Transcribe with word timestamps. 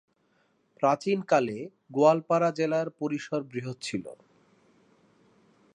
প্রাচীনকালে 0.79 1.57
গোয়ালপাড়া 1.91 2.49
জেলার 2.51 2.87
পরিসর 2.99 3.39
বৃহৎ 3.43 3.77
ছিল। 3.81 4.05